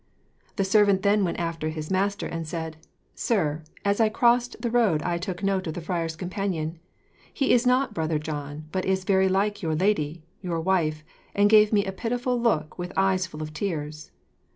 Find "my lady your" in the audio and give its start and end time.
9.61-10.59